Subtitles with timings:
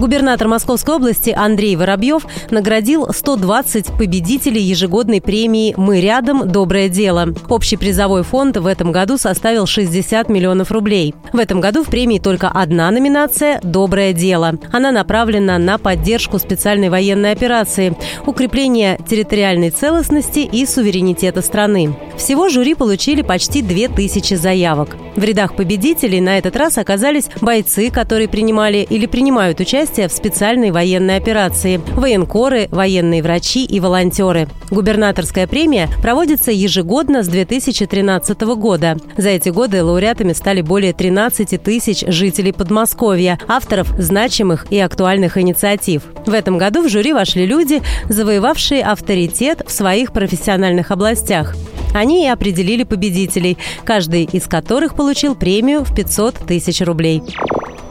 [0.00, 6.50] Губернатор Московской области Андрей Воробьев наградил 120 победителей ежегодной премии «Мы рядом.
[6.50, 7.34] Доброе дело».
[7.50, 11.14] Общий призовой фонд в этом году составил 60 миллионов рублей.
[11.34, 14.54] В этом году в премии только одна номинация «Доброе дело».
[14.72, 17.94] Она направлена на поддержку специальной военной операции,
[18.24, 21.94] укрепление территориальной целостности и суверенитета страны.
[22.16, 24.96] Всего жюри получили почти 2000 заявок.
[25.16, 30.12] В рядах победителей на этот раз оказались бойцы, которые принимали или принимают участие участие в
[30.12, 34.48] специальной военной операции, военкоры, военные врачи и волонтеры.
[34.70, 38.96] Губернаторская премия проводится ежегодно с 2013 года.
[39.16, 46.02] За эти годы лауреатами стали более 13 тысяч жителей Подмосковья, авторов значимых и актуальных инициатив.
[46.24, 51.56] В этом году в жюри вошли люди, завоевавшие авторитет в своих профессиональных областях.
[51.92, 57.22] Они и определили победителей, каждый из которых получил премию в 500 тысяч рублей.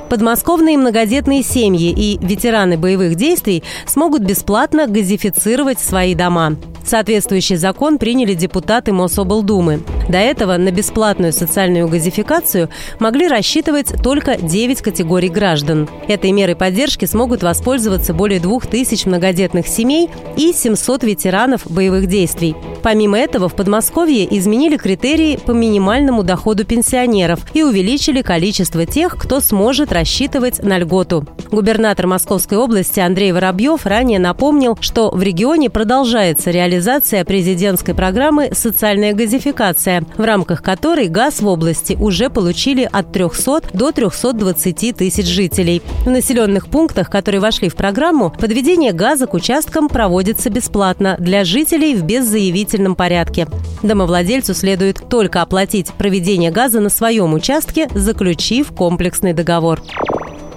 [0.10, 6.56] Подмосковные многодетные семьи и ветераны боевых действий смогут бесплатно газифицировать свои дома.
[6.90, 9.82] Соответствующий закон приняли депутаты Мособлдумы.
[10.09, 15.88] До этого на бесплатную социальную газификацию могли рассчитывать только 9 категорий граждан.
[16.08, 22.56] Этой мерой поддержки смогут воспользоваться более 2000 многодетных семей и 700 ветеранов боевых действий.
[22.82, 29.42] Помимо этого, в Подмосковье изменили критерии по минимальному доходу пенсионеров и увеличили количество тех, кто
[29.42, 31.28] сможет рассчитывать на льготу.
[31.52, 36.79] Губернатор Московской области Андрей Воробьев ранее напомнил, что в регионе продолжается реализация
[37.26, 43.92] президентской программы «Социальная газификация», в рамках которой газ в области уже получили от 300 до
[43.92, 45.82] 320 тысяч жителей.
[46.06, 51.95] В населенных пунктах, которые вошли в программу, подведение газа к участкам проводится бесплатно для жителей
[51.95, 53.48] в беззаявительном порядке.
[53.84, 59.82] Домовладельцу следует только оплатить проведение газа на своем участке, заключив комплексный договор.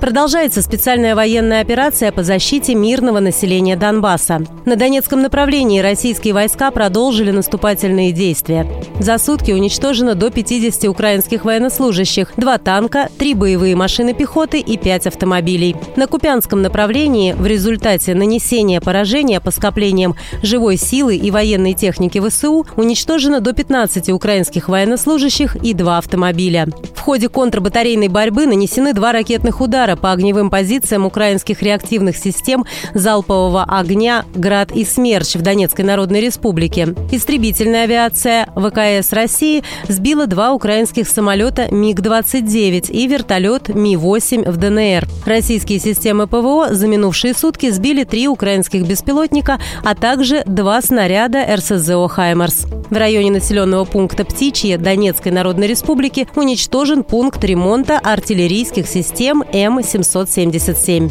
[0.03, 4.45] Продолжается специальная военная операция по защите мирного населения Донбасса.
[4.65, 8.67] На Донецком направлении российские войска продолжили наступательные действия.
[8.99, 15.07] За сутки уничтожено до 50 украинских военнослужащих, два танка, три боевые машины пехоты и пять
[15.07, 15.77] автомобилей.
[15.95, 22.67] На Купянском направлении в результате нанесения поражения по скоплениям живой силы и военной техники ВСУ
[22.77, 26.67] уничтожено до 15 украинских военнослужащих и два автомобиля.
[26.97, 32.65] В ходе контрбатарейной борьбы нанесены два ракетных удара удара по огневым позициям украинских реактивных систем
[32.95, 36.95] залпового огня «Град» и «Смерч» в Донецкой Народной Республике.
[37.11, 45.09] Истребительная авиация ВКС России сбила два украинских самолета МиГ-29 и вертолет Ми-8 в ДНР.
[45.27, 52.09] Российские системы ПВО за минувшие сутки сбили три украинских беспилотника, а также два снаряда РСЗО
[52.09, 52.67] «Хаймарс».
[52.91, 59.43] В районе населенного пункта Птичье Донецкой Народной Республики уничтожен пункт ремонта артиллерийских систем
[59.83, 61.11] М777.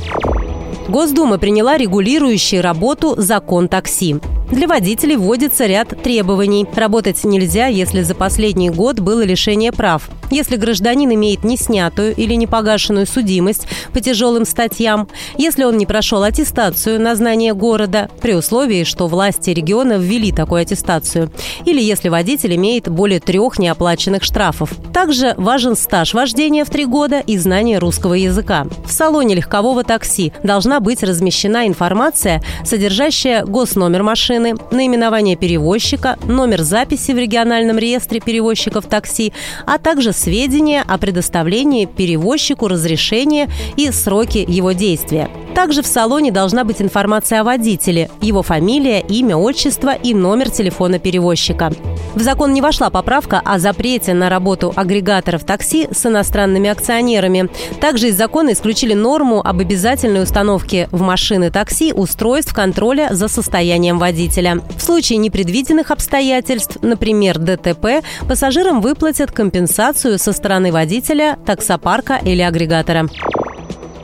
[0.87, 4.17] Госдума приняла регулирующий работу закон такси.
[4.51, 6.67] Для водителей вводится ряд требований.
[6.75, 10.09] Работать нельзя, если за последний год было лишение прав.
[10.29, 17.01] Если гражданин имеет неснятую или непогашенную судимость по тяжелым статьям, если он не прошел аттестацию
[17.01, 21.31] на знание города, при условии, что власти региона ввели такую аттестацию,
[21.65, 24.73] или если водитель имеет более трех неоплаченных штрафов.
[24.93, 28.67] Также важен стаж вождения в три года и знание русского языка.
[28.85, 36.61] В салоне легкового такси должна быть размещена информация, содержащая госномер машины, машины, наименование перевозчика, номер
[36.61, 39.33] записи в региональном реестре перевозчиков такси,
[39.65, 45.29] а также сведения о предоставлении перевозчику разрешения и сроки его действия.
[45.55, 50.97] Также в салоне должна быть информация о водителе, его фамилия, имя, отчество и номер телефона
[50.97, 51.71] перевозчика.
[52.15, 57.49] В закон не вошла поправка о запрете на работу агрегаторов такси с иностранными акционерами.
[57.79, 63.97] Также из закона исключили норму об обязательной установке в машины такси устройств контроля за состоянием
[63.97, 64.61] водителя.
[64.77, 73.07] В случае непредвиденных обстоятельств, например, ДТП, пассажирам выплатят компенсацию со стороны водителя, таксопарка или агрегатора.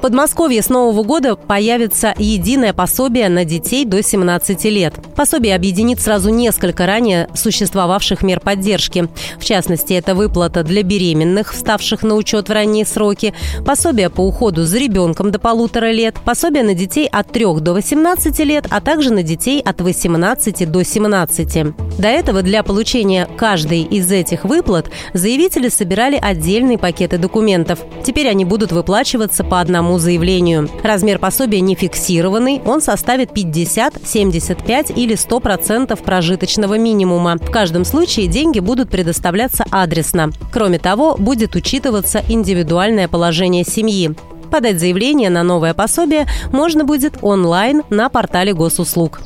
[0.07, 4.93] Подмосковье с Нового года появится единое пособие на детей до 17 лет.
[5.17, 9.09] Пособие объединит сразу несколько ранее существовавших мер поддержки.
[9.37, 13.33] В частности, это выплата для беременных, вставших на учет в ранние сроки,
[13.65, 18.39] пособие по уходу за ребенком до полутора лет, пособие на детей от 3 до 18
[18.45, 21.75] лет, а также на детей от 18 до 17.
[21.99, 27.79] До этого для получения каждой из этих выплат заявители собирали отдельные пакеты документов.
[28.05, 30.69] Теперь они будут выплачиваться по одному заявлению.
[30.83, 37.37] Размер пособия не фиксированный, он составит 50, 75 или 100 процентов прожиточного минимума.
[37.37, 40.31] В каждом случае деньги будут предоставляться адресно.
[40.51, 44.15] Кроме того, будет учитываться индивидуальное положение семьи.
[44.51, 49.19] Подать заявление на новое пособие можно будет онлайн на портале госуслуг.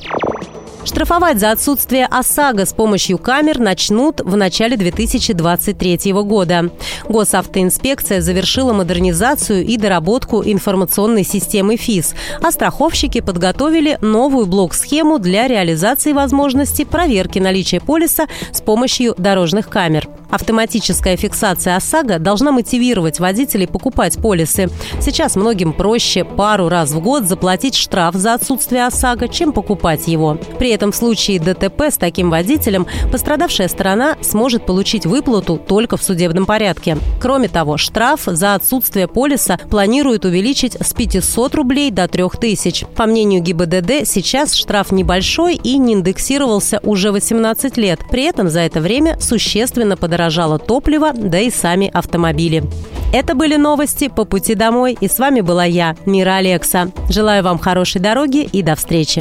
[0.83, 6.71] Штрафовать за отсутствие ОСАГО с помощью камер начнут в начале 2023 года.
[7.07, 16.13] Госавтоинспекция завершила модернизацию и доработку информационной системы ФИС, а страховщики подготовили новую блок-схему для реализации
[16.13, 20.09] возможности проверки наличия полиса с помощью дорожных камер.
[20.31, 24.69] Автоматическая фиксация ОСАГО должна мотивировать водителей покупать полисы.
[25.01, 30.37] Сейчас многим проще пару раз в год заплатить штраф за отсутствие ОСАГО, чем покупать его.
[30.57, 36.03] При этом в случае ДТП с таким водителем пострадавшая сторона сможет получить выплату только в
[36.03, 36.97] судебном порядке.
[37.19, 42.87] Кроме того, штраф за отсутствие полиса планируют увеличить с 500 рублей до 3000.
[42.95, 47.99] По мнению ГИБДД, сейчас штраф небольшой и не индексировался уже 18 лет.
[48.09, 52.63] При этом за это время существенно подорожал подорожало топливо, да и сами автомобили.
[53.11, 56.91] Это были новости по пути домой, и с вами была я, Мира Алекса.
[57.09, 59.19] Желаю вам хорошей дороги и до встречи.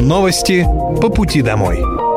[0.00, 0.66] Новости
[1.00, 2.07] по пути домой.